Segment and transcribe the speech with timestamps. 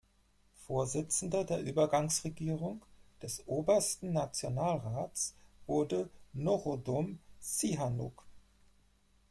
[0.67, 2.81] Vorsitzender der Übergangsregierung,
[3.21, 5.35] des „Obersten Nationalrats“,
[5.67, 8.25] wurde Norodom Sihanouk.